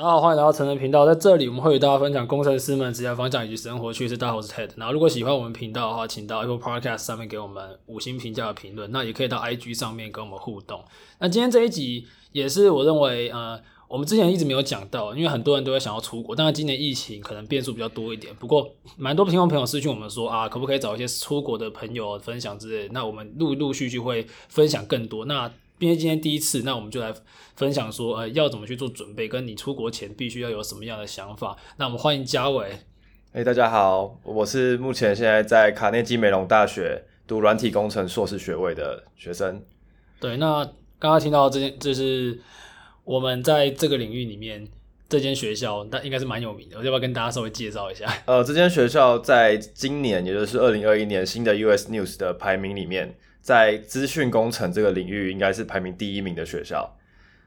[0.00, 1.04] 大家好，欢迎来到成人频道。
[1.04, 4.16] 在这里，我们会与大家分享工程师们职业方向以及生活趣事。
[4.16, 4.70] 大家好，我是 Ted。
[4.76, 8.90] 然后，如果喜欢我们频道的话，请到 Apple Podcast 上面给我们五星评价的评论。
[8.92, 10.82] 那也可以到 IG 上面跟我们互动。
[11.18, 16.34] 那今天这一集也是我认为，呃，我们之前一直没有讲到，因为很多人都会想要出国。
[16.34, 18.34] 但是，今年疫情可能变数比较多一点。
[18.36, 22.88] 不过，蛮多听众朋友私讯我们说啊，可不可以找一些出国的朋友分享之类？
[22.90, 25.26] 那我们陆陆续续会分享更多。
[25.26, 27.10] 那因为今天第一次，那我们就来
[27.56, 31.56] 分享说，呃，要怎么去做准备，跟你出国前必须要有什么样的想法。
[31.78, 32.80] 那我们欢迎嘉伟。
[33.32, 39.64] 哎，大家好，我是目前现在在卡内基梅隆大学读软体工程硕士学位的学生。
[40.20, 40.62] 对，那
[40.98, 42.38] 刚刚听到这件，就是
[43.04, 44.68] 我们在这个领域里面
[45.08, 46.76] 这间学校，那应该是蛮有名的。
[46.76, 48.06] 我要不要跟大家稍微介绍一下？
[48.26, 53.16] 呃，这间学校在今年，也就是二零二一年新的 US News 的排名里面。
[53.40, 56.96] 在资讯工程这个领域，应该是排名第一名的学校。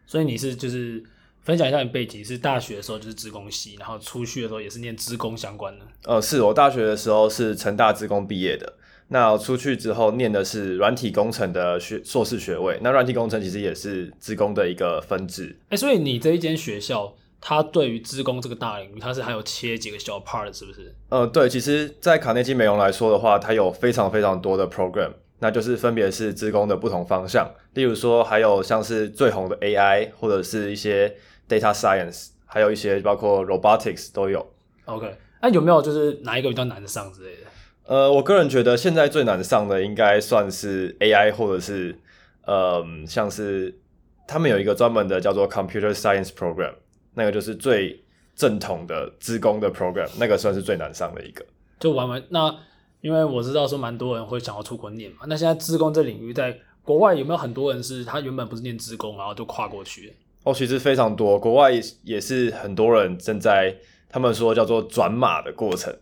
[0.05, 1.01] 所以你是就是
[1.43, 5.85] 分享一下你背景，是大学的时候就是资工系，然后出去的时候也是念资工相关的。
[6.05, 8.73] 呃，是我大学的时候是成大资工毕业的，
[9.09, 12.79] 那出去之后念的是软体工程的学硕士学位。
[12.81, 15.55] 那软体工程其实也是资工的一个分支。
[15.65, 20.93] 哎、欸，所以你这一间学校，它对于资工这个大领域，它是还有切几个小 part，是不是？
[21.09, 25.11] 呃，对，其实，在卡内基梅隆来说的话，它有非常非常多的 program。
[25.43, 31.13] 那就是分别是资工的不同方向，例如说还有像是最红的 AI，或者是一些
[31.49, 34.53] data science，还有一些包括 robotics 都有。
[34.85, 37.41] OK，那有没有就是哪一个比较难的上之类的？
[37.87, 41.99] 呃，我个人觉得现在最难上的应该算是 AI，或者是
[42.45, 43.77] 呃，像是
[44.25, 46.71] 他们有一个专门的叫做 computer science program，
[47.15, 48.01] 那个就是最
[48.33, 51.45] 正统的资工的 program，那个算是最难上的一个。
[51.81, 52.55] 就玩玩那。
[53.03, 60.15] 因为我知道说蛮多人会想要出国念嘛，那现在自工这领域在国外有没有很多人是他原本不是念自工，然后就跨过去？
[60.43, 61.69] 哦，其实非常多，国外
[62.03, 63.75] 也是很多人正在
[64.07, 65.93] 他们说叫做转码的过程，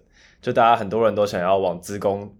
[0.44, 2.32] 就大家很多人都想要往自工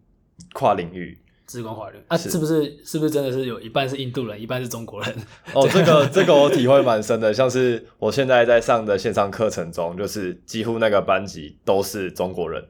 [0.54, 2.86] 跨领域，自工跨领域啊，是不是？
[2.86, 5.16] 是不是真的是有一半是印度人，一半是中国人？
[5.56, 12.64] 哦，这个这个我体会蛮深的， 像是我现在在上的线上课程中，就是几乎那个班级都是中国人。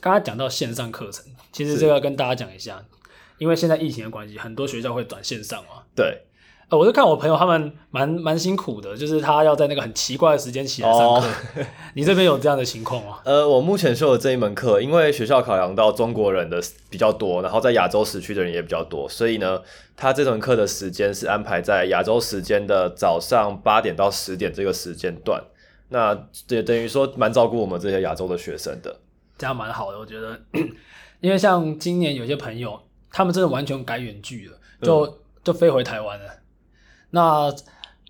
[0.00, 2.82] 刚刚讲到线上课程，其实这个要跟大家讲一下，
[3.38, 5.82] 因为现在疫情的关系，很多学校会转线上嘛。
[5.94, 6.22] 对，
[6.68, 11.26] 呃，我就看我朋友他们蛮蛮辛苦的，就是他要在那个很奇怪的时间起来上课。
[11.26, 11.34] 哦、
[11.94, 13.18] 你这边有这样的情况吗？
[13.24, 19.60] 呃，我目前修的这一门课，因为学校考量到中国人的比较多，然后在亚洲时区的人也比较多，所以呢，
[19.96, 25.42] 他这门课的时间是安排在亚洲时间的早上八点到十点这个时间段。
[25.88, 26.16] 那
[26.48, 28.96] 也等于说蛮照顾我们这些亚洲的学生的。
[29.40, 30.38] 这样蛮好的，我觉得，
[31.20, 32.78] 因为像今年有些朋友，
[33.10, 36.26] 他们真的完全改远距了，就、嗯、就飞回台湾了。
[37.12, 37.50] 那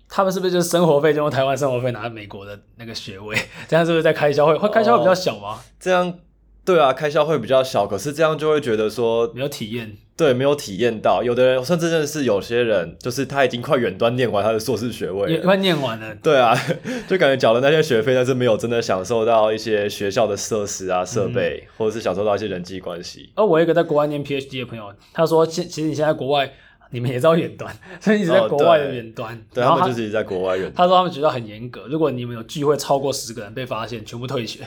[0.09, 3.37] 他们是不是就是生活费就用台湾生活费拿美国的那个学位？
[3.69, 5.53] 这样是不是在开销会会开销会比较小吗？
[5.53, 6.19] 哦、这样。
[6.63, 9.97] 对啊，开销会比较小，可是这样就会觉得说没有体验。
[10.21, 11.23] 对，没有体验到。
[11.23, 16.15] 有的人甚至认识有些人，就是他已经快远端念完他的硕士学位了，快念完了。
[16.21, 16.55] 对啊，
[17.09, 23.31] 就感觉缴了那些学费，但是没有真的享受到一些学校的设施啊、设备，嗯、或者是享受到一些人际关系。
[23.33, 26.51] 而我一个在国外念 PhD 的朋友，他说，其其实你现在国外。
[26.91, 29.33] 你们也知道远端， 所以一直在国外的远端。
[29.33, 30.73] 哦、对，他，他们就是在国外远端。
[30.75, 34.59] 他说他们学校很严格，如果你们有聚会超过十个人被发现，全部退学。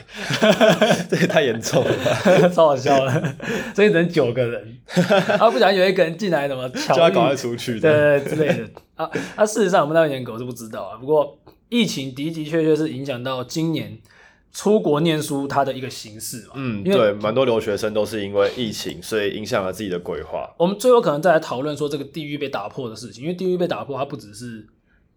[1.09, 3.35] 这也太严重了， 超好笑了。
[3.73, 4.77] 所以只能九个人，
[5.39, 7.79] 啊，不想有一个人进来，怎么就要赶快出去？
[7.79, 8.63] 对，之类的。
[8.95, 10.97] 啊，那、啊、事实上我们那么严格我是不知道啊。
[10.97, 11.37] 不过
[11.69, 13.97] 疫情的的确确是影响到今年。
[14.55, 20.49] 出国念书，它的一个形式嘛，嗯，对，蛮多留学生都是因为疫情，所以影响了自己的规划。
[20.57, 24.65] 我们最后可能再来讨论说这个地域被打破的事情，因为地域被打破，它不只是，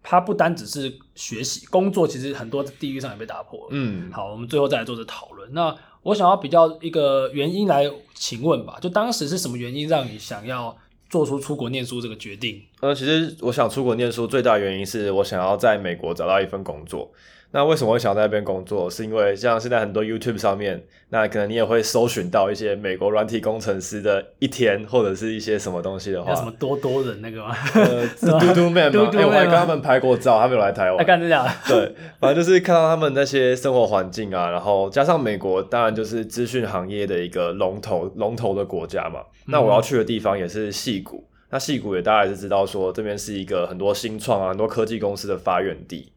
[0.03, 3.67] 它不单只是学习、工作，其实很多地域上也被打破了。
[3.69, 5.49] 嗯，好，我们最后再来做这讨论。
[5.53, 5.73] 那
[6.03, 10.75] 我想要比较一个原因来请问吧，就当时是什么原因让你想要
[11.09, 12.61] 做出出国念书这个决定？
[12.81, 17.09] 呃，其实我想出国念书最大的原因是我想要在美国找到一份工作。
[17.51, 18.87] 那为什么会想在那边工作？
[18.89, 27.55] 是因为像现在很多 YouTube 上面，那可能你也会搜寻到一些美国软体工程师的一天，或者是一些什么东西的话，什么多多人那个吗？
[27.73, 29.09] 呃，是嘟嘟 man 吗？
[29.13, 31.03] 哎、欸，我还跟他们拍过照，他们有来台湾。
[31.03, 31.43] 干这样？
[31.67, 39.21] 对，反正就是看到他们那些生活环境啊，然后加上美国，当然就是资讯行业的一个龙头龙头的国家嘛。
[39.47, 46.11] 那我要去的地方也是矽谷，那矽谷也大概是知道说这边是一个很多新创啊，很多科技公司的发源地。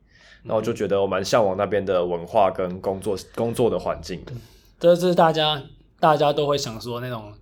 [0.44, 4.24] 那我就觉得我蛮向往那边的文化跟工作工作的环境。
[4.80, 5.62] 这是大家
[6.00, 7.32] 大家都会想说那种，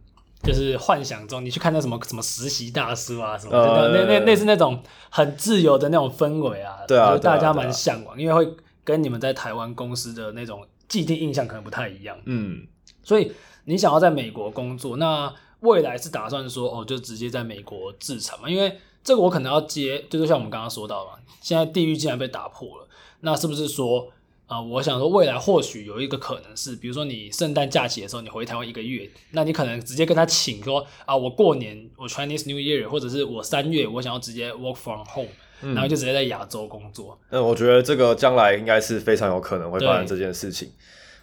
[0.43, 6.77] 就是幻想中你去看那什么什么实习大叔啊什么，那那那那是那种很自由的那种氛围啊。
[6.87, 8.55] 对啊，大家蛮向往，因为会
[8.85, 12.19] 跟你们在台湾公司的那种既定印象可能不太一样。
[12.27, 12.67] 嗯，
[13.03, 13.33] 所以
[13.65, 18.51] 你想要在美国工作，那未来是打算说哦，就直接在美国置产嘛？
[18.51, 22.89] 因为这个我可能要接，就是像我们刚刚说到嘛，现在地域竟然被打破了，
[23.21, 24.13] 那是不是说？
[24.47, 35.31] 啊、呃，我想说，未来或许有一个可能是，比如说你圣诞假期的时候，你回台湾一个月，那你可能直接跟他请说啊，我过年我 Chinese New Year，或者是我三月我想要直接 work from home，、
[35.63, 37.17] 嗯、然后就直接在亚洲工作。
[37.31, 40.73] 嗯，我觉得这个将来应该是非常有可能会发生这件事情。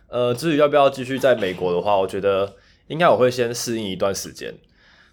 [0.07, 2.55] 呃，至于要不要继续在美国的话，我觉得
[2.87, 4.55] 应该我会先适应一段时间。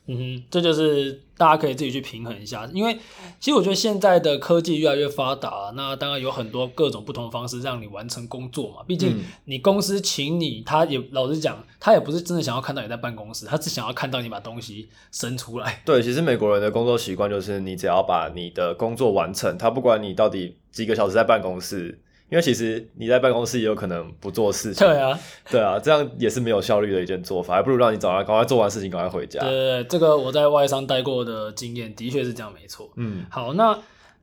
[0.06, 2.94] 嗯哼，这就是大家可以自己去平衡一下，因为
[3.40, 8.82] 其实我觉得现在的科技越来越发达，那当然有很多各种不同方式让你完成工作嘛。
[8.86, 15.82] 毕竟你公司请你，他也老实讲，他也不是真的想要看到你在办公室，他只想要看到你把东西生出来。
[15.86, 22.00] 对，其实美国人的工作习惯就是，你只要把你的工作完成，他不管你到底几个小时在办公室。
[22.34, 25.16] 因为其实你在办公室也有可能不做事情，对啊，
[25.48, 29.38] 对啊，这样也是没有效率的一件做法，还不如让你早上赶快做完事情，赶快回家。
[29.38, 32.90] 对对对，这个我在外商待过的经验的确是这样，没错。
[32.96, 33.78] 嗯，好，那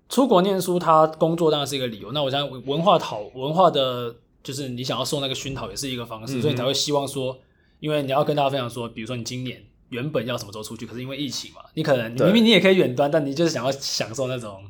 [0.09, 2.11] 出国念书，他工作当然是一个理由。
[2.11, 7.39] 那我想文化讨文化的，就是你想要受那个熏陶，也是一个方式，嗯、所以你才会希望说，
[7.79, 14.65] 因为你要跟大家分享说，比如说你今年原本要什么时候出去，可是因为疫情嘛，你可能你明明你也可以远端，但你就是想要享受那种。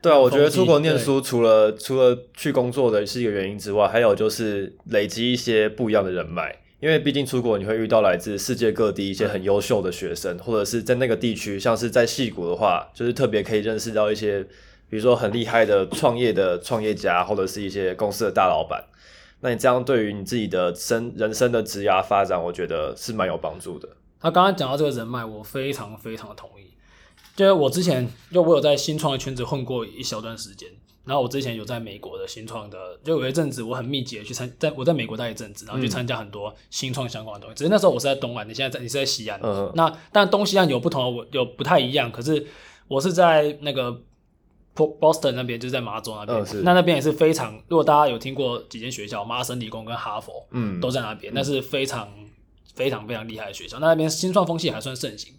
[0.00, 6.56] 对啊，我觉得出国念书除了除了去工作的是一个原因之外，还有就是累积一些不一样的人脉。
[6.80, 14.44] 因为毕竟出国你会遇到来自世界各地一些很优秀的学生，或者是在那个地区，像是在戏谷的话，就是特别可以认识到一些，
[14.88, 18.84] 比如说很厉害的创业的创业家，或者是一些公司的大老板。
[19.40, 23.88] 那你这样对于你自己的生人生的职涯发展，我觉得是蛮有帮助的。
[24.20, 26.70] 他刚刚讲到这个人脉，我非常非常的同意。
[27.38, 30.68] 就是我之前，就我有在新创的圈子混过一小段时间，
[31.04, 37.56] 然后我之前有在美国的新创的，就有一阵子我很密集的去参，在我在美国待一阵子，然后去参加很多新创相关的东西。
[37.56, 42.10] 只是那时候我是在东岸，你现在在你是在西岸，嗯，那但东西岸有不同的，我有不太一样。
[42.10, 42.44] 可是
[42.88, 43.96] 我是在那个
[44.74, 52.08] Boston 那边，就是在麻州那边，嗯，那那边也是非常，如果大家有听过几间学校，麻省理工跟哈佛，嗯，都在那边，那是非常。
[52.78, 55.32] 非常非常厉害的学校，那那边新创风气还算盛行。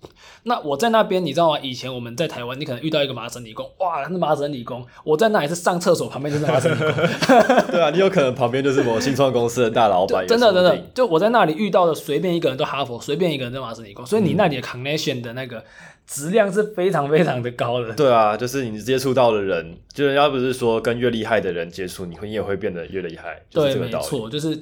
[0.44, 1.60] 那我在那边，你知道吗？
[1.62, 6.92] 以前我们在台湾，你可能遇到一个麻省理工，哇，那麻省理工，我在那里是上厕所旁边就是麻省理工。
[7.72, 10.28] 对啊，你有可能旁边就是某新创公司的大老板。
[10.28, 15.64] 真的真的，就我在那里遇到的，随便一个人都哈佛，随便一个人都麻省理工，所以你那里的 connection 的那个
[16.06, 17.94] 质量是非常非常的高的。
[17.94, 23.42] 对啊，就是你接触到的人，就人家不是说跟越厉害的人接触，你会你也会变得越厉害。
[23.50, 24.06] 就是、这个道理。
[24.06, 24.60] 对，没错，就是。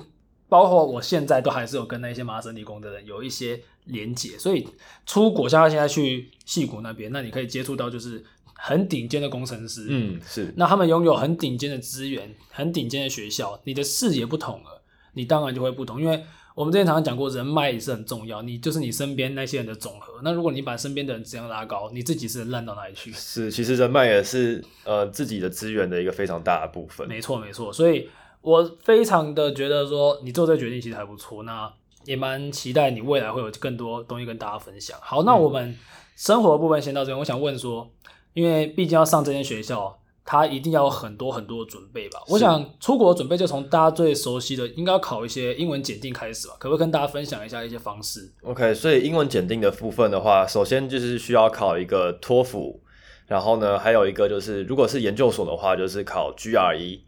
[0.49, 4.65] 包括我现在都还是有跟那些麻省理工的人有一些连结，所以
[5.05, 8.23] 出国像他现在去戏谷那边，那你可以接触到就是
[8.53, 14.81] 很顶尖的工程师，嗯，是，那他们拥有很顶尖的资源，很顶尖的学校，你的视野不同了，
[15.13, 16.23] 你当然就会不同，因为
[16.55, 23.11] 我们之前常常讲过，人脉也是很重要，你就是你身边那些人的总和，那如果你把身边的人质量拉高，你自己是烂到哪里去？
[23.11, 28.09] 是，其实人脉也是呃自己的资源的一个非常大的部分，没错没错，所以。
[28.41, 31.71] 我非常的觉得说你做这个决定其实还不错，那
[32.05, 34.97] 也蛮期待你未来会有更多东西跟大家分享。
[35.01, 35.77] 好，那我们
[36.15, 37.19] 生活的部分先到这边。
[37.19, 37.91] 我想问说，
[38.33, 42.21] 因为毕竟要上这间学校，它一定要有很多很多的准备吧？
[42.29, 46.53] 我想出国准备就从大家最熟悉的，应该要考一些英文检定开始吧？
[46.57, 52.79] 可不可以跟大家分享一下一些方式？OK，所以英文检定的部分的话，首先就是需要考一个托福，
[53.25, 57.01] 然后呢，还有一个就是如果是研究所的话，就是考 GRE。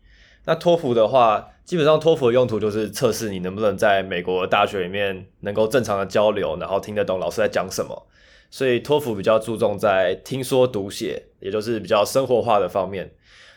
[0.49, 8.07] 那托福的话，基本上托福的用途就是测试你能不能在美国大学里面能够正常的交流，然后听得懂老师在讲什么。
[8.49, 13.13] 所以托福比较注重在听说读写，也就是比较生活化的方面。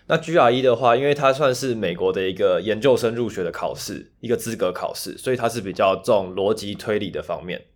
[0.08, 7.68] 那 GRE 的话，因为它算是美国的一个研究生入学的考试，一个资格考试，所以它是比较重逻辑推理的方面。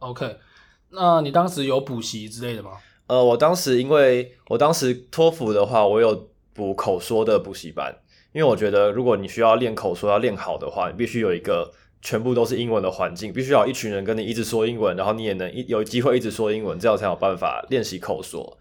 [0.00, 0.36] OK，
[0.90, 2.72] 那你当时有补习之类的吗？
[3.06, 6.28] 呃，我当时因为我当时托福的话，我有。
[6.56, 7.94] 补口说的补习班，
[8.32, 11.70] 因为我觉得如果你需要练口说要练好的话，你必须有一个
[12.00, 18.58] 全部都是英文的环境，必须要有一群人跟你一直说英文，然后你也能一有机会一直说英文，这样才有办法练习口说。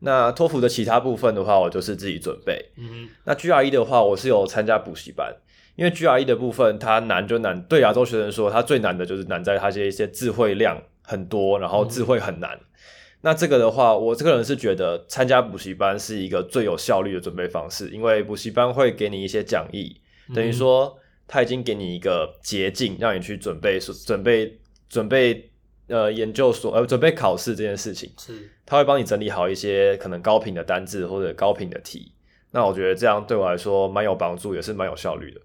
[0.00, 2.66] 那托福的其他部分的话，我就是自己准备。
[2.76, 5.34] 嗯，那 GRE 的话，我是有参加补习班，
[5.74, 12.50] 因为 GRE 的部分它难就难，对亚洲学生说，它最难的就是难在它这一些词汇量很多，然后字汇很难。
[12.54, 12.67] 嗯
[13.20, 20.00] 那这个的话，我这个人是觉得参加补习班是一个最有效率的准备方式，因为补习班会给你一些讲义，
[20.32, 20.96] 等于说
[21.26, 25.50] 他已经给你一个捷径，让你去准备准备准备
[25.88, 28.08] 呃研究所呃准备考试这件事情。
[28.18, 32.12] 是，他会帮你整理好一些可能高频的单字或者高频的题，
[32.52, 35.40] 那我觉得这样对我来说蛮有帮助，也是蛮有效率的。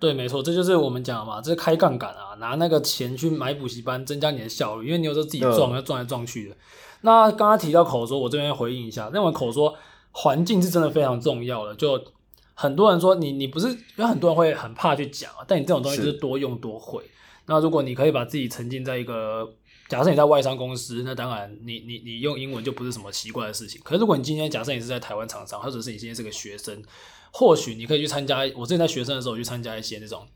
[0.00, 6.56] 对，没错，这就是我们讲的嘛，这是开杠杆啊，拿那个钱去买补习班，增加你的效率，因为你有时候自己撞，要撞来撞去的。
[7.02, 9.74] 那刚刚提到口说，我这边回应一下，认为口说
[10.10, 11.74] 环境是真的非常重要的。
[11.74, 12.02] 就
[12.54, 17.02] 很多人说你你不是，有很多人会很怕去讲，但你这种东西就是多用多会。
[17.46, 19.52] 那如果你可以把自己沉浸在一个，
[19.88, 23.80] 假设你在外商公司，那当然你你你用英文就不是什么奇怪的事情。
[23.84, 26.82] 可是如果你今天假设你是在台湾厂商，或者是你今天是个学生，
[27.32, 28.38] 或许你可以去参加。
[28.56, 30.26] 我之前在学生的时候去参加一些那种。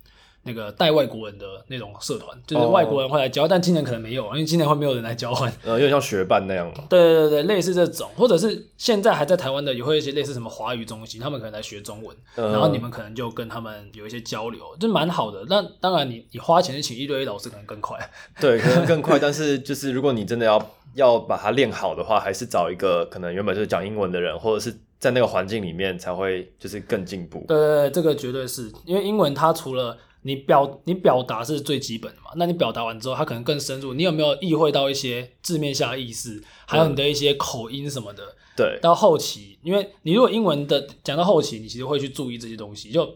[0.47, 5.53] 那个带外国人的那种社团，就是外国人会来交换，哦，但今年可能没有，因为今年会没有人来交换。
[5.65, 6.85] 呃，有点像学伴那样嘛。
[6.89, 15.45] 对对对，类似这种，或者是现在还在台湾的，也会有一些类似什么华语中心，他们可能来学中文，嗯，然后你们可能就跟他们有一些交流，就蛮好的。
[15.49, 17.99] 那当然你，你你花钱去请一对一老师可能更快。
[18.41, 27.45] 对，可能更快，但是就是如果你真的要要把它练好的话，还是找一个可能原本就是讲英文的人，或者是在那个环境里面才会就是更进步。
[27.49, 29.97] 对对对，这个绝对是因为英文它除了
[30.27, 32.33] 你表你表达是最基本的嘛？
[32.35, 33.95] 那你表达完之后，他可能更深入。
[33.95, 36.43] 你有没有意会到一些字面下的意思？
[36.67, 38.35] 还有你的一些口音什么的？
[38.57, 38.77] 对。
[38.83, 42.91] 到后期，因为你如果英文的讲到后期，你其实会去注意这些东西。
[42.91, 43.09] 就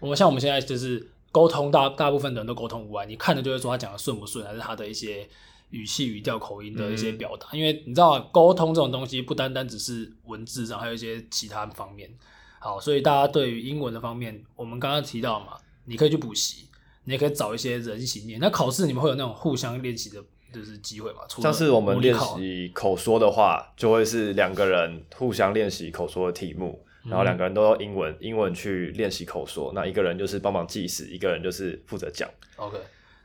[0.00, 5.26] 我们像我们现在就是沟通大，大大部分的人都沟通无碍，你看着就会说他讲的顺不顺，还是他的一些
[5.70, 7.48] 语气、语调、口音的一些表达。
[7.52, 7.58] 嗯。
[7.58, 12.10] 因为你知道，沟通这种东西不单单只是文字上，还有一些其他方面。
[12.58, 15.56] 好，所以大家对于英文的方面，我们刚刚提到嘛。
[15.84, 16.68] 你可以去补习，
[17.04, 18.38] 你也可以找一些人一起练。
[18.40, 20.22] 那考试你们会有那种互相练习的，
[20.52, 21.20] 就是机会嘛？
[21.38, 29.72] 像是我们练习口说的话，就会是两个人互相练习口说的题目，然后两个人都用英文，英文去练习口说。
[29.74, 32.28] 那一个人就是帮忙计时，一个人就是负责讲。
[32.56, 32.78] OK，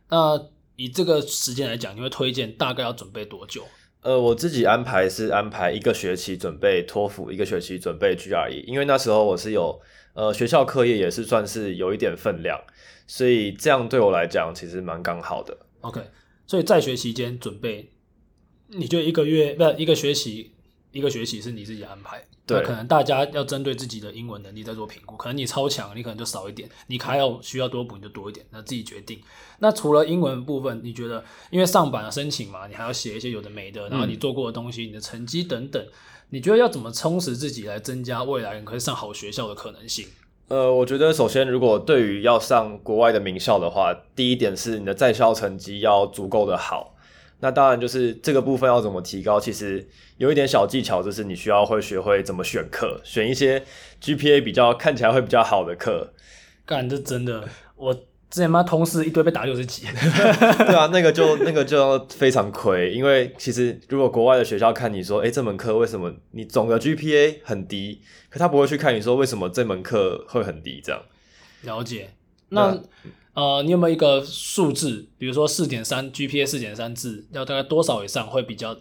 [0.09, 0.39] 那
[0.75, 3.63] 以这个时间来讲，你会推荐大概要准备多久？
[4.05, 9.81] 呃，我自己安排是安排一个学期准备托福，一个学期准备 GRE，因为那时候我是有。
[10.13, 12.57] 呃，学校课业也是算是有一点分量，
[13.05, 15.57] 所以这样对我来讲其实蛮刚好的。
[15.81, 15.99] OK，
[16.47, 17.89] 所以在学期间准备，
[18.69, 20.53] 你就一个月不一个学期，
[20.95, 22.23] 一个学期是你自己安排。
[22.45, 29.19] 对，可能大家要针对自己的英文能力在做评估，可能你超强，你可能就少一点；你还要需要多补，你就多一点，那自己决定。
[29.59, 35.85] 那除了英文部分，你觉得因为上版的申请嘛，你还要写一些有的没的，然后你做过的东西、嗯、你的成绩等等。
[36.29, 40.07] 你觉得要怎么充实自己来增加未来可以上好学校的可能性？
[40.47, 46.94] 呃，我觉得首先，如果对于要上国外的名校的话，第一点是你的在校成绩要足够的好。
[47.39, 49.87] 那当然就是这个部分要怎么提高，其实
[50.17, 53.63] 有一点小技巧，就是你需要会学会怎么选课，选一些
[54.01, 56.13] GPA 比较看起来会比较好的课。
[56.65, 58.05] 干，这真的我。
[58.27, 59.85] 之前妈同事一堆被打六十几，
[60.67, 71.01] 对啊，那个就那个就非常亏，因为其实如果国外的学校看你说，哎，这门课为什么你总的 GPA 很低，可他不会去看你说为什么这门课会很低这样。
[71.61, 72.09] 了解，
[72.49, 72.81] 那，那
[73.35, 78.75] 呃，你有没有一个数字，比如说四点三 GPA 四点三字，要大概多少以上会比较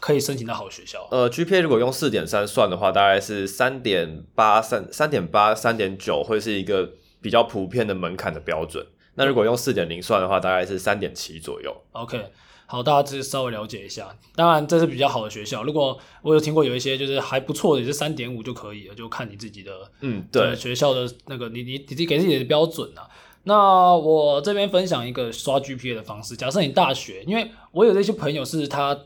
[0.00, 1.06] 可以申请到好学校？
[1.10, 6.94] 呃，GPA 如果用四点三算的话，大概是三点八三三点八三点九会是一个。
[7.22, 8.82] 比较普遍的门槛的标准，
[9.16, 11.70] 那如果用四点零算的话，大概是三点七左右。
[11.92, 12.18] OK，
[12.64, 14.08] 好，大家只是稍微了解一下。
[14.34, 15.62] 当然，这是比较好的学校。
[15.62, 19.70] 如果我有听过有一些就是还不错的，也是三点五就可以了，就看你自己的
[20.00, 23.06] 嗯，对学校的那个你你你给自己的标准啊。
[23.44, 26.36] 那我这边分享一个刷 GPA 的方式。
[26.36, 28.98] 假设你大学，因为我有这些朋友是他。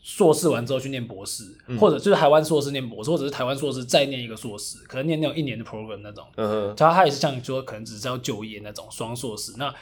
[0.00, 6.24] 硕士完之后去念博士，嗯、或者就是台湾硕士念博士，或者是台湾硕士再念一个硕士，可能念那种一年的 program 那种。
[6.36, 9.52] 嗯哼，他他也是像你说，可能只是要就业那种双硕士。
[9.58, 9.74] 那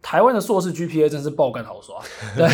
[0.00, 2.00] 台湾的硕士 GPA 真是爆干好刷，
[2.36, 2.48] 对，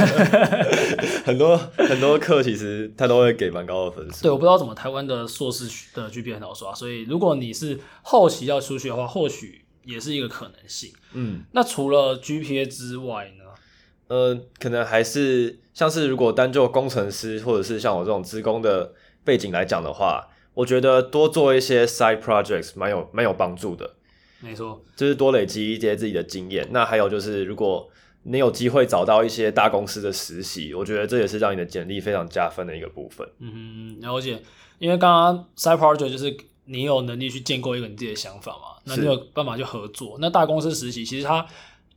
[1.24, 4.22] 很多很多课其实他都会给蛮高的分数。
[4.22, 10.92] 对，我不知道怎么台湾的硕士的 GPA 很好刷，所以如果你是后期要出去的话，或许也是一个可能性。
[11.12, 13.44] 嗯，那除了 GPA 之外呢？
[14.08, 18.92] 呃，可能还是像是如果单就工程师或者是像我这种职工的
[19.24, 23.94] 背景来讲的话，我觉得多做一些 side projects 蛮有蛮有帮助的。
[24.40, 26.68] 没错，就是多累积一些自己的经验。
[26.70, 27.88] 那还有就是，如果
[28.24, 33.26] 你有机会找到一些大公司的实习，我觉得这也是让你的简历非常加分的一个部分。
[33.38, 34.42] 嗯，了解。
[34.78, 40.16] 因为刚刚 side project 就是你有能力去建构一个你自己的想法嘛，那你有办法去合作。
[40.20, 41.46] 那大公司实习其实他。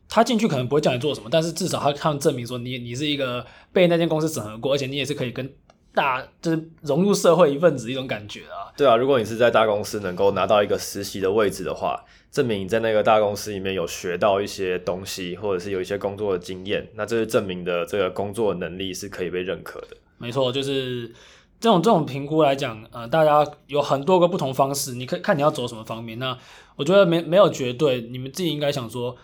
[0.09, 5.53] 他进去可能不会叫你做什么，但是至少他他们证明说你你是一个被那间公司整合过，而且你也是可以跟
[5.93, 8.71] 大就是融入社会一份子一种感觉啊。
[8.77, 19.97] 对啊，如果你是在大公司能够拿到一个实习的位置的话，证明你在那个大公司里面有学到一些东西，或者是有一些工作的经验，那这是证明的这个工作能力是可以被认可的。
[20.17, 21.11] 没错，就是
[21.59, 26.19] 这种这种评估来讲，呃，大家有很多个不同方式，你可以看你要走什么方面。
[26.19, 26.37] 那
[26.75, 29.15] 我觉得没没有绝对，你们自己应该想说，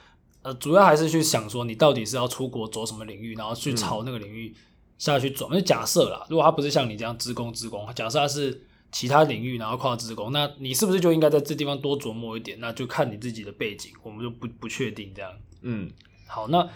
[0.42, 4.56] 呃，主要还是去想说你到底是要出国走什么领域，然后去朝那个领域
[4.98, 5.48] 下去走。
[5.52, 12.60] 那、嗯、假设啦，如果他不是像你这样职工职工，假设他是其他领域，然后跨职工，那你是不是就应该在这地方多琢磨一点？
[12.60, 15.32] 那就看你自己的背景，我们就不不确定这样。
[15.62, 15.92] 嗯，
[16.26, 16.68] 好，那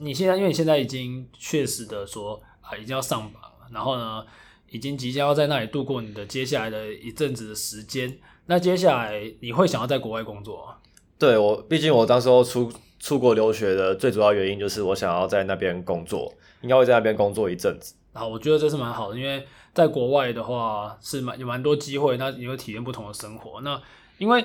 [0.00, 4.24] 你现在因为你现在已经确实的说啊，已经要上榜了，然后呢？
[4.70, 10.74] 已经即将要在那里度过你的接下来的一阵子的时间，那接下来你会想要在国外工作？
[11.18, 17.94] 对，我，毕竟我当时候出出国留学的最主要原因就是我想要在那边工作，应该会在那边工作一阵子。
[18.12, 23.60] 啊，我觉得这是蛮好的，因为在国外的话是蛮有蛮多机会，那你会体验不同的生活。
[23.60, 23.80] 那
[24.18, 24.44] 因为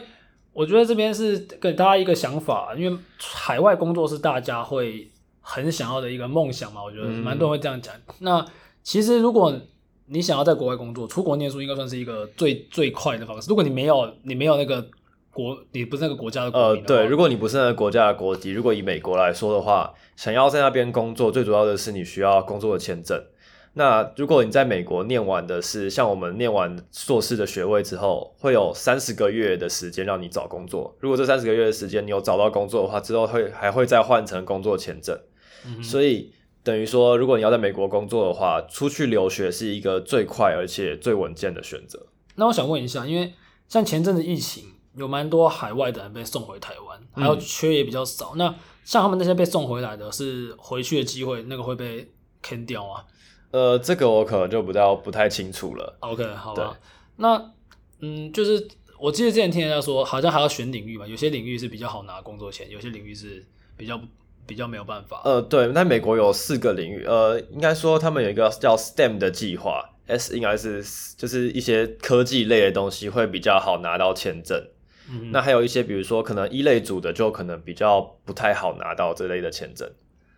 [0.54, 7.96] 我觉得这边是给大家一个想法，因为海外工作是大家会很想要的一个梦想嘛，我觉得蛮多人会这样讲。
[7.96, 8.46] 嗯、那
[8.84, 9.60] 其实如果
[10.08, 13.50] 你想要在国外工作，出国念书应该算是一个最最快的方式。
[13.50, 14.86] 如果你没有，你没有那个
[15.32, 16.60] 国，你不是那个国家的国。
[16.60, 23.20] 呃，对，如果你不是那个国家的国籍，如果以美国来说的话，想要在那边工作，最主要的是你需要工作的签证。
[23.74, 30.96] 那如果你在美国念完的是像我们念完硕士的学位之后，会有三十个月的时间让你找工作。
[31.00, 35.20] 如果这三十个月的时间你有找到工作的话，之后会还会再换成工作签证。
[35.66, 35.84] 嗯。
[35.84, 36.32] 所以。
[36.66, 42.08] 等于说，如果你要在美国工作的话，出去留学是一个最快而且最稳健的选择。
[42.34, 43.36] 那我想问一下，因为
[43.70, 48.32] 像前阵子疫情，有蛮多海外的人被送回台湾，还有缺也比较少。
[48.34, 53.06] 嗯、那像他们那些被送回来的，是回去的机会，那个会被坑掉啊？
[53.52, 55.96] 呃，这个我可能就不太不太清楚了。
[56.00, 56.76] OK，好吧。
[57.18, 57.54] 那
[58.00, 58.68] 嗯，就是
[59.00, 63.46] 我记得之前听人家说，好像还要选领域吧，有些领域是比较好拿工作签，有些领域是
[63.78, 64.02] 比较。
[64.46, 65.22] 比较没有办法。
[65.24, 70.84] 呃，对，在美国有四个领域，呃，应该说他们有一个叫 STEM 的计划，S 应该是
[71.18, 74.62] 就是一些科技类的东西会比较好拿到签证。
[75.10, 79.90] 嗯，那还有一些，比如说可能一类组的，就可能比较不太好拿到这类的签证。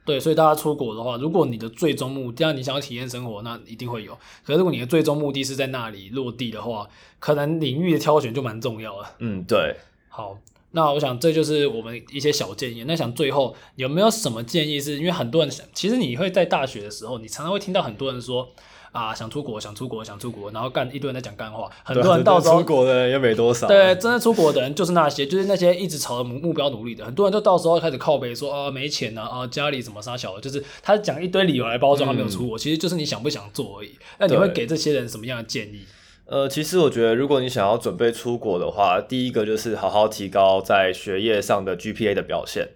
[0.06, 4.18] 对，所以大家出国的话，如果你的最终目的，这样你想要体验生活，那一定会有。
[4.46, 6.88] 可是如果你的最终目的是在那里落地的话，
[7.20, 9.16] 可能领域的挑选就蛮重要了。
[9.20, 9.76] 嗯，对。
[10.10, 10.38] 好。
[10.78, 12.84] 那我想这就是我们一些小建议。
[12.86, 14.80] 那想最后有没有什么建议？
[14.80, 18.48] 是因为很多人想，其实你会在大学的时候，你常常会听到很多人说
[18.92, 21.68] 啊，想出国，想出国，想出国，然后干一堆人在讲干话。
[21.84, 23.68] 很多人到时候出国的人也没多少。
[23.68, 27.04] 对，真的出国的人就是那些，就是那些一直朝着目目标努力的。
[27.04, 33.98] 很多人就到时候开始靠背说啊，没钱呐，啊，家里怎么杀小的，就是他讲一堆理由来包装他没有出国，嗯、其实就是你想不想做而已。
[34.20, 35.82] 那你会给这些人什么样的建议？
[36.30, 42.68] 呃，其实我觉得，如果你想要准备出国的话，第一个就是好好提高在学业上的 GPA 的表现，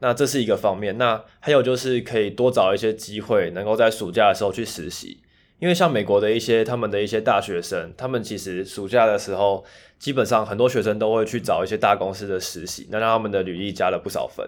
[0.00, 0.98] 那这是一个方面。
[0.98, 5.18] 那还有就是可以多找一些机会，能够在暑假的时候去实习，
[5.60, 9.64] 因为像美国的一些他们的一些大学生，他们其实暑假的时候，
[10.00, 14.44] 基本上很多学生都会去找一些大公司的实习，那让他们的履历加了不少分。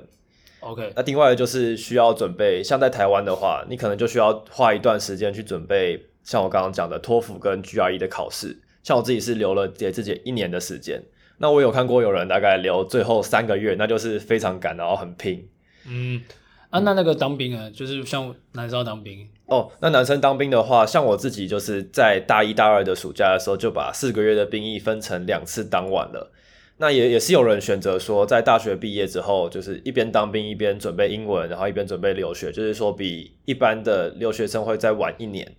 [0.58, 6.06] OK，那另外就是需要准备，像在台湾的话，你可能就需要花一段时间去准备。
[6.22, 11.02] 像我刚刚讲的托福跟 GRE 的考试，像我自己是留了给自己一年的时间。
[11.38, 15.48] 那我有看过有人大概留最后三个月，那就是非常赶，然后很拼。
[15.88, 16.20] 嗯，
[16.68, 19.72] 啊，那那个当兵啊，就是像男生要当兵哦。
[19.80, 26.30] 那男生当兵的话，像我自己就是在大一大二的暑假的时候，就把四个月的兵役分成两次当完了。
[26.76, 35.50] 那也也是有人选择说，在大学毕业之后，就是一边当兵一边准备英文，然后一边准备留学，就是说比一般的留学生会再晚一年。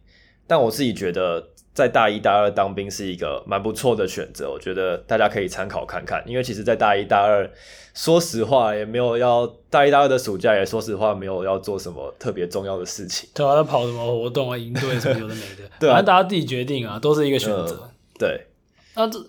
[0.52, 6.22] 但我自己觉得，在大一、大二当兵是一个蛮不错的选择，我觉得大家可以参考看看。
[6.28, 7.50] 因为其实，在大一、大二，
[7.94, 13.30] 说实话也没有要大一、大二的暑假，也说实话没有要做什么特别重要的事情。
[13.34, 17.92] 对啊，在跑什么活动啊、营队什么有的没的， 对啊，反正大家自己决定啊，都是一个选择、呃。
[18.20, 18.48] 对，
[18.96, 19.26] 那这。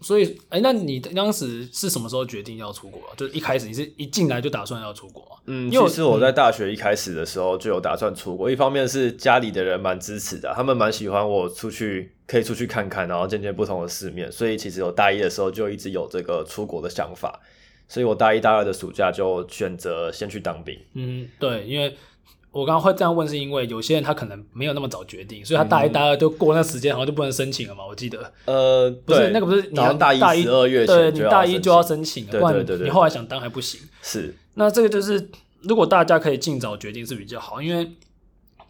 [0.00, 3.14] 所以，哎、欸，那你当时是什么时候决定要出国啊？
[3.16, 5.34] 就是一开始你是一进来就打算要出国啊？
[5.46, 8.48] 嗯，其实我在大学一开始的时候就有打算出国。
[8.48, 14.30] 嗯、一方面是家里的人蛮支持的，他们蛮喜欢我出去，可以出去看看，然后见见不同的世面。
[14.30, 17.40] 所以其实我大一的时候就一直有这个出国的想法。
[17.88, 20.78] 所以我大一、大二的暑假就选择先去当兵。
[20.94, 21.96] 嗯，对，因为。
[22.50, 27.86] 我刚刚会这样问，是因为有些人他可能没有那么早决定，所以他大一、大二就过那时间，好像就不能申请了嘛。
[27.86, 33.80] 我记得，呃，不是那个不是，你要大一、十二月，对，你大一就要申请，不然你后来想当还不行。
[34.02, 35.28] 是，那这个就是
[35.60, 37.92] 如果大家可以尽早决定是比较好，因为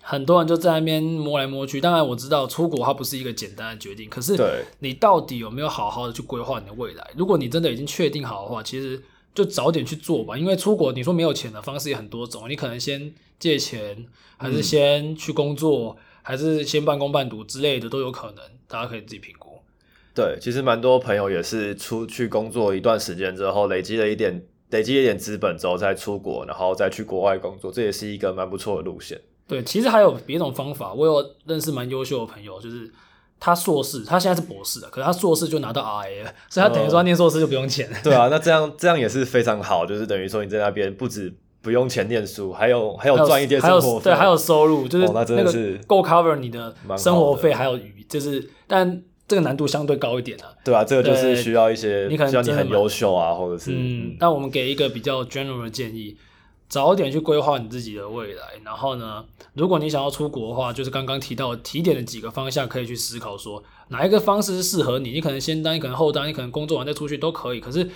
[0.02, 1.80] 很多人就在那边摸来摸去。
[1.80, 4.36] 当然我知道出国它不是一个简单的决定，可是
[4.80, 7.10] 你到底有没有好好的去规划你的未来？
[7.16, 9.00] 如果你真的已经确定好的话，其实
[9.32, 10.36] 就早点去做吧。
[10.36, 13.14] 因为出国你说没有钱的方式也很多种，你可能先。
[13.38, 19.58] 借钱，还是先去工作，嗯、还是先半工半读之类的都有可能，大家可以自己评估。
[20.14, 29.20] 对，其实蛮多朋友也是出去工作一段时间之后，累积了一点累积一点资本之后再出国，然后再去国外工作，这也是一个蛮不错的路线。
[29.46, 32.92] 对，其实还有别种方法，我有认识蛮优秀的朋友，就是
[33.40, 37.88] 他硕士，他现在是博士的，可是他硕士就拿到 RA 了，所以他等于说他念硕士就不用钱。
[38.02, 49.02] 对啊，那这样这样也是非常好，就是等于说你在那边不止不用钱念书，还有还有赚一点生活费，对，还有收入，就是那真的是够 cover 你的生活费，还有余，就是但。
[49.28, 56.16] 这个难度相对高一点啊，对啊，这个就是需要一些，你可能需要你很优秀啊，或者是嗯，但我们给一个比较 general 的建议，
[56.66, 58.42] 早点去规划你自己的未来。
[58.64, 65.10] 然后呢，如果你想要出国的话，就是刚刚提到提点的几个方向，可以去思考说哪一个方式是适合你。
[65.10, 67.60] 你可能先当，你可能后当，你可能工作完再出去都可以。
[67.60, 67.86] 可是。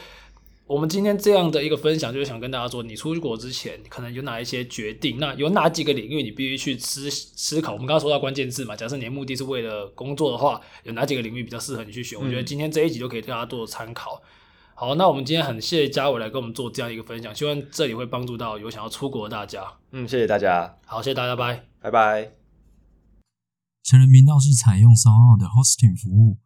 [0.67, 7.73] 我们今天这样的一个分享，就是想跟大家说，你出国之前可能有哪一些决定，那有哪几个领域你必须去思思考。
[7.73, 12.19] 我们刚刚说到关键字嘛，假设你的目的是为了工作的话，有哪几个领域比较适合你去选？
[12.19, 14.23] 我觉得今天这一集就可以对大家做参考。
[14.75, 19.65] 好，那我们今天很谢谢嘉伟来跟我们做这样一个分享，希望这里会帮助到有想要出国的大家。
[19.91, 20.79] 嗯，谢谢大家。
[20.87, 22.33] 好，谢谢大家，拜拜拜。
[23.85, 26.39] 成人频道是采用 SoundOn 的 hosting 服务。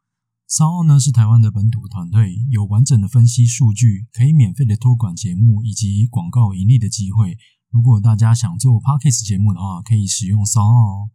[0.48, 7.36] 三奥呢是台湾的本土团队，有完整的分析数据，可以免费的托管节目以及广告盈利的机会。
[7.68, 11.10] 如果大家想做 Podcast 节目的话，可以使用三奥哦。